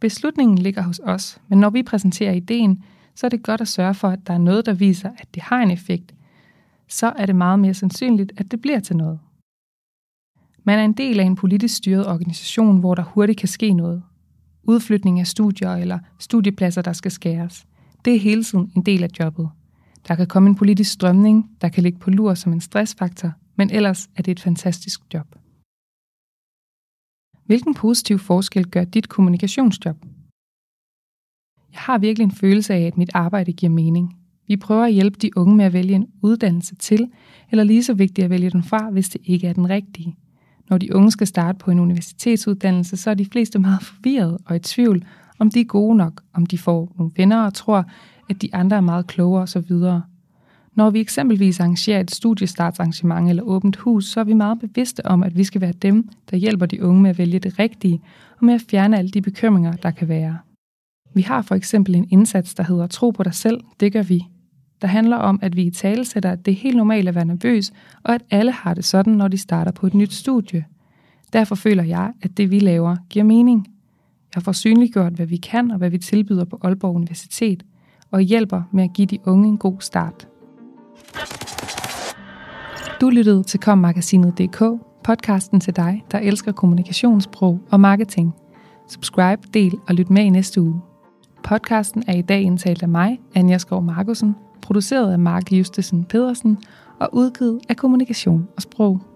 Beslutningen 0.00 0.58
ligger 0.58 0.82
hos 0.82 1.00
os, 1.04 1.40
men 1.48 1.60
når 1.60 1.70
vi 1.70 1.82
præsenterer 1.82 2.32
ideen, 2.32 2.82
så 3.14 3.26
er 3.26 3.28
det 3.28 3.42
godt 3.42 3.60
at 3.60 3.68
sørge 3.68 3.94
for, 3.94 4.08
at 4.08 4.26
der 4.26 4.34
er 4.34 4.38
noget, 4.38 4.66
der 4.66 4.72
viser, 4.72 5.10
at 5.18 5.34
det 5.34 5.42
har 5.42 5.62
en 5.62 5.70
effekt, 5.70 6.14
så 6.90 7.12
er 7.16 7.26
det 7.26 7.36
meget 7.36 7.58
mere 7.58 7.74
sandsynligt, 7.74 8.32
at 8.36 8.50
det 8.50 8.60
bliver 8.60 8.80
til 8.80 8.96
noget. 8.96 9.20
Man 10.64 10.78
er 10.78 10.84
en 10.84 10.92
del 10.92 11.20
af 11.20 11.24
en 11.24 11.36
politisk 11.36 11.76
styret 11.76 12.06
organisation, 12.06 12.80
hvor 12.80 12.94
der 12.94 13.02
hurtigt 13.02 13.38
kan 13.38 13.48
ske 13.48 13.72
noget. 13.72 14.02
Udflytning 14.62 15.20
af 15.20 15.26
studier 15.26 15.70
eller 15.70 15.98
studiepladser, 16.18 16.82
der 16.82 16.92
skal 16.92 17.10
skæres. 17.10 17.66
Det 18.04 18.14
er 18.14 18.18
hele 18.18 18.44
tiden 18.44 18.72
en 18.76 18.82
del 18.82 19.02
af 19.02 19.08
jobbet. 19.20 19.48
Der 20.08 20.14
kan 20.14 20.26
komme 20.26 20.48
en 20.48 20.54
politisk 20.54 20.92
strømning, 20.92 21.50
der 21.60 21.68
kan 21.68 21.82
ligge 21.82 21.98
på 21.98 22.10
lur 22.10 22.34
som 22.34 22.52
en 22.52 22.60
stressfaktor, 22.60 23.32
men 23.56 23.70
ellers 23.70 24.10
er 24.16 24.22
det 24.22 24.32
et 24.32 24.40
fantastisk 24.40 25.00
job. 25.14 25.36
Hvilken 27.44 27.74
positiv 27.74 28.18
forskel 28.18 28.66
gør 28.70 28.84
dit 28.84 29.08
kommunikationsjob? 29.08 29.96
Jeg 31.72 31.80
har 31.80 31.98
virkelig 31.98 32.24
en 32.24 32.32
følelse 32.32 32.74
af, 32.74 32.80
at 32.80 32.96
mit 32.96 33.10
arbejde 33.14 33.52
giver 33.52 33.70
mening. 33.70 34.19
Vi 34.50 34.56
prøver 34.56 34.84
at 34.84 34.92
hjælpe 34.92 35.18
de 35.22 35.30
unge 35.36 35.56
med 35.56 35.64
at 35.64 35.72
vælge 35.72 35.94
en 35.94 36.06
uddannelse 36.22 36.74
til, 36.74 37.08
eller 37.50 37.64
lige 37.64 37.84
så 37.84 37.94
vigtigt 37.94 38.24
at 38.24 38.30
vælge 38.30 38.50
den 38.50 38.62
fra, 38.62 38.90
hvis 38.90 39.08
det 39.08 39.20
ikke 39.24 39.46
er 39.46 39.52
den 39.52 39.70
rigtige. 39.70 40.16
Når 40.70 40.78
de 40.78 40.94
unge 40.94 41.10
skal 41.10 41.26
starte 41.26 41.58
på 41.58 41.70
en 41.70 41.78
universitetsuddannelse, 41.78 42.96
så 42.96 43.10
er 43.10 43.14
de 43.14 43.24
fleste 43.24 43.58
meget 43.58 43.82
forvirrede 43.82 44.38
og 44.46 44.56
i 44.56 44.58
tvivl, 44.58 45.04
om 45.38 45.50
de 45.50 45.60
er 45.60 45.64
gode 45.64 45.96
nok, 45.96 46.22
om 46.34 46.46
de 46.46 46.58
får 46.58 46.92
nogle 46.98 47.12
venner 47.16 47.44
og 47.44 47.54
tror, 47.54 47.84
at 48.28 48.42
de 48.42 48.54
andre 48.54 48.76
er 48.76 48.80
meget 48.80 49.06
klogere 49.06 49.42
osv. 49.42 49.72
Når 50.74 50.90
vi 50.90 51.00
eksempelvis 51.00 51.60
arrangerer 51.60 52.00
et 52.00 52.10
studiestartsarrangement 52.10 53.28
eller 53.28 53.42
åbent 53.42 53.76
hus, 53.76 54.04
så 54.04 54.20
er 54.20 54.24
vi 54.24 54.34
meget 54.34 54.58
bevidste 54.60 55.06
om, 55.06 55.22
at 55.22 55.36
vi 55.36 55.44
skal 55.44 55.60
være 55.60 55.72
dem, 55.72 56.08
der 56.30 56.36
hjælper 56.36 56.66
de 56.66 56.82
unge 56.82 57.02
med 57.02 57.10
at 57.10 57.18
vælge 57.18 57.38
det 57.38 57.58
rigtige 57.58 58.00
og 58.38 58.44
med 58.44 58.54
at 58.54 58.62
fjerne 58.70 58.98
alle 58.98 59.10
de 59.10 59.22
bekymringer, 59.22 59.72
der 59.72 59.90
kan 59.90 60.08
være. 60.08 60.38
Vi 61.14 61.22
har 61.22 61.42
for 61.42 61.54
eksempel 61.54 61.94
en 61.94 62.08
indsats, 62.10 62.54
der 62.54 62.62
hedder 62.62 62.86
Tro 62.86 63.10
på 63.10 63.22
dig 63.22 63.34
selv, 63.34 63.60
det 63.80 63.92
gør 63.92 64.02
vi. 64.02 64.26
Der 64.82 64.88
handler 64.88 65.16
om, 65.16 65.38
at 65.42 65.56
vi 65.56 65.62
i 65.62 65.70
tale 65.70 66.04
sætter, 66.04 66.30
at 66.30 66.46
det 66.46 66.52
er 66.52 66.56
helt 66.56 66.76
normalt 66.76 67.08
at 67.08 67.14
være 67.14 67.24
nervøs, 67.24 67.72
og 68.02 68.14
at 68.14 68.22
alle 68.30 68.52
har 68.52 68.74
det 68.74 68.84
sådan, 68.84 69.12
når 69.12 69.28
de 69.28 69.38
starter 69.38 69.72
på 69.72 69.86
et 69.86 69.94
nyt 69.94 70.12
studie. 70.12 70.64
Derfor 71.32 71.54
føler 71.54 71.82
jeg, 71.82 72.12
at 72.22 72.36
det 72.36 72.50
vi 72.50 72.58
laver 72.58 72.96
giver 73.10 73.24
mening. 73.24 73.68
Jeg 74.34 74.42
får 74.42 74.52
synliggjort, 74.52 75.12
hvad 75.12 75.26
vi 75.26 75.36
kan 75.36 75.70
og 75.70 75.78
hvad 75.78 75.90
vi 75.90 75.98
tilbyder 75.98 76.44
på 76.44 76.58
Aalborg 76.62 76.94
Universitet, 76.94 77.62
og 78.10 78.20
hjælper 78.20 78.62
med 78.72 78.84
at 78.84 78.92
give 78.92 79.06
de 79.06 79.18
unge 79.24 79.48
en 79.48 79.58
god 79.58 79.76
start. 79.80 80.28
Du 83.00 83.08
lyttede 83.08 83.42
til 83.42 83.60
kommagasinet.dk, 83.60 84.62
podcasten 85.04 85.60
til 85.60 85.76
dig, 85.76 86.04
der 86.12 86.18
elsker 86.18 86.52
kommunikationssprog 86.52 87.60
og 87.70 87.80
marketing. 87.80 88.34
Subscribe, 88.88 89.42
del 89.54 89.78
og 89.88 89.94
lyt 89.94 90.10
med 90.10 90.22
i 90.22 90.30
næste 90.30 90.60
uge. 90.60 90.80
Podcasten 91.44 92.02
er 92.06 92.14
i 92.14 92.22
dag 92.22 92.42
indtalt 92.42 92.82
af 92.82 92.88
mig, 92.88 93.20
Anja 93.34 93.58
Skov 93.58 93.82
Markusen, 93.82 94.34
produceret 94.70 95.12
af 95.12 95.18
Mark 95.18 95.52
Justesen 95.52 96.04
Pedersen 96.04 96.58
og 97.00 97.08
udgivet 97.12 97.60
af 97.68 97.76
Kommunikation 97.76 98.48
og 98.56 98.62
Sprog. 98.62 99.09